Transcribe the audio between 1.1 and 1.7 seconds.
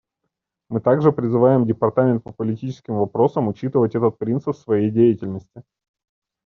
призываем